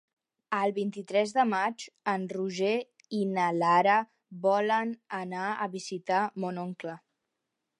El 0.59 0.71
vint-i-tres 0.75 1.33
de 1.33 1.43
maig 1.49 1.83
en 2.13 2.25
Roger 2.31 2.71
i 3.17 3.19
na 3.35 3.51
Lara 3.59 3.99
volen 4.47 4.95
anar 5.19 5.47
a 5.67 5.69
visitar 5.75 6.23
mon 6.47 6.59
oncle. 6.65 6.97